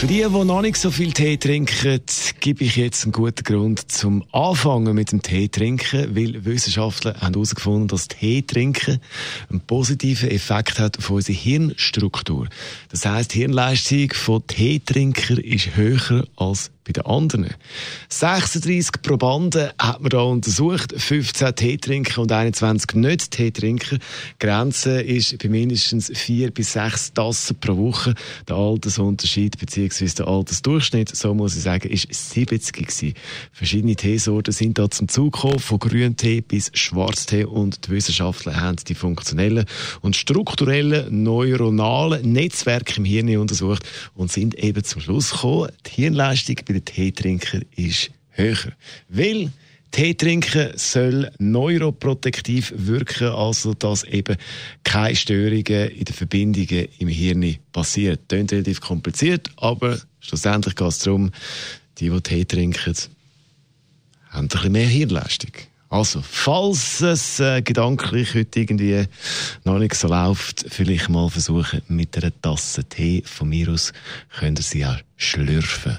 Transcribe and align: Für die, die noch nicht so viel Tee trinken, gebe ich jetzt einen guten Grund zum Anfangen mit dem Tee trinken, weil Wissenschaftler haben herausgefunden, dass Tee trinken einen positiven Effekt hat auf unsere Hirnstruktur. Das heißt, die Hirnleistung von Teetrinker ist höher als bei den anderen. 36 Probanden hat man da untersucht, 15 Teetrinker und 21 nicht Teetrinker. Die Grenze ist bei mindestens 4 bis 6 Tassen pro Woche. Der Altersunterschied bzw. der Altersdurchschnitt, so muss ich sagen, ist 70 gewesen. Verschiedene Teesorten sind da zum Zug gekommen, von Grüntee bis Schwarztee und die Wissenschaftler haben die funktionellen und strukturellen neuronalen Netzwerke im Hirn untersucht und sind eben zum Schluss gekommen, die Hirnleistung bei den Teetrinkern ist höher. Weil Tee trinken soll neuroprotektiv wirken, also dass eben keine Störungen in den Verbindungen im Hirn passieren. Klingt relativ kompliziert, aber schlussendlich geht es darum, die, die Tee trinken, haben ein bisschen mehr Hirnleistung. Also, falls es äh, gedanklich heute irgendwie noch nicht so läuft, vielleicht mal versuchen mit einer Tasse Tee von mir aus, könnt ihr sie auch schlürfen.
Für 0.00 0.06
die, 0.06 0.24
die 0.26 0.44
noch 0.46 0.62
nicht 0.62 0.78
so 0.78 0.90
viel 0.90 1.12
Tee 1.12 1.36
trinken, 1.36 2.00
gebe 2.40 2.64
ich 2.64 2.76
jetzt 2.76 3.04
einen 3.04 3.12
guten 3.12 3.44
Grund 3.44 3.92
zum 3.92 4.24
Anfangen 4.32 4.94
mit 4.94 5.12
dem 5.12 5.20
Tee 5.20 5.48
trinken, 5.48 6.16
weil 6.16 6.42
Wissenschaftler 6.46 7.20
haben 7.20 7.34
herausgefunden, 7.34 7.86
dass 7.86 8.08
Tee 8.08 8.40
trinken 8.40 8.98
einen 9.50 9.60
positiven 9.60 10.30
Effekt 10.30 10.78
hat 10.78 10.96
auf 10.96 11.10
unsere 11.10 11.36
Hirnstruktur. 11.36 12.48
Das 12.88 13.04
heißt, 13.04 13.34
die 13.34 13.40
Hirnleistung 13.40 14.10
von 14.14 14.46
Teetrinker 14.46 15.44
ist 15.44 15.76
höher 15.76 16.26
als 16.34 16.70
bei 16.84 16.92
den 16.92 17.04
anderen. 17.04 17.54
36 18.08 19.02
Probanden 19.02 19.70
hat 19.78 20.00
man 20.00 20.08
da 20.08 20.22
untersucht, 20.22 20.94
15 20.96 21.54
Teetrinker 21.54 22.22
und 22.22 22.32
21 22.32 22.94
nicht 22.94 23.30
Teetrinker. 23.30 23.98
Die 23.98 24.46
Grenze 24.46 25.02
ist 25.02 25.38
bei 25.38 25.48
mindestens 25.48 26.10
4 26.12 26.50
bis 26.52 26.72
6 26.72 27.12
Tassen 27.12 27.56
pro 27.60 27.76
Woche. 27.76 28.14
Der 28.48 28.56
Altersunterschied 28.56 29.58
bzw. 29.58 29.89
der 29.90 30.28
Altersdurchschnitt, 30.28 31.14
so 31.14 31.34
muss 31.34 31.56
ich 31.56 31.62
sagen, 31.62 31.90
ist 31.90 32.12
70 32.12 32.72
gewesen. 32.72 33.14
Verschiedene 33.52 33.96
Teesorten 33.96 34.52
sind 34.52 34.78
da 34.78 34.90
zum 34.90 35.08
Zug 35.08 35.34
gekommen, 35.34 35.58
von 35.58 35.78
Grüntee 35.78 36.40
bis 36.40 36.70
Schwarztee 36.74 37.44
und 37.44 37.86
die 37.86 37.90
Wissenschaftler 37.90 38.60
haben 38.60 38.76
die 38.86 38.94
funktionellen 38.94 39.64
und 40.00 40.16
strukturellen 40.16 41.22
neuronalen 41.22 42.32
Netzwerke 42.32 42.96
im 42.96 43.04
Hirn 43.04 43.36
untersucht 43.36 43.82
und 44.14 44.30
sind 44.32 44.54
eben 44.54 44.84
zum 44.84 45.00
Schluss 45.00 45.32
gekommen, 45.32 45.70
die 45.86 46.02
Hirnleistung 46.02 46.56
bei 46.66 46.74
den 46.74 46.84
Teetrinkern 46.84 47.64
ist 47.76 48.10
höher. 48.30 48.72
Weil 49.08 49.50
Tee 49.90 50.14
trinken 50.14 50.70
soll 50.76 51.30
neuroprotektiv 51.38 52.72
wirken, 52.76 53.28
also 53.28 53.74
dass 53.74 54.04
eben 54.04 54.36
keine 54.84 55.16
Störungen 55.16 55.90
in 55.90 56.04
den 56.04 56.14
Verbindungen 56.14 56.88
im 56.98 57.08
Hirn 57.08 57.56
passieren. 57.72 58.18
Klingt 58.28 58.52
relativ 58.52 58.80
kompliziert, 58.80 59.48
aber 59.56 59.98
schlussendlich 60.20 60.76
geht 60.76 60.88
es 60.88 61.00
darum, 61.00 61.32
die, 61.98 62.08
die 62.08 62.20
Tee 62.20 62.44
trinken, 62.44 62.94
haben 64.30 64.44
ein 64.44 64.48
bisschen 64.48 64.72
mehr 64.72 64.86
Hirnleistung. 64.86 65.50
Also, 65.88 66.22
falls 66.22 67.00
es 67.00 67.40
äh, 67.40 67.62
gedanklich 67.62 68.34
heute 68.34 68.60
irgendwie 68.60 69.06
noch 69.64 69.80
nicht 69.80 69.96
so 69.96 70.06
läuft, 70.06 70.66
vielleicht 70.68 71.08
mal 71.08 71.28
versuchen 71.28 71.82
mit 71.88 72.16
einer 72.16 72.32
Tasse 72.40 72.84
Tee 72.84 73.24
von 73.26 73.48
mir 73.48 73.70
aus, 73.70 73.92
könnt 74.38 74.60
ihr 74.60 74.62
sie 74.62 74.86
auch 74.86 74.98
schlürfen. 75.16 75.98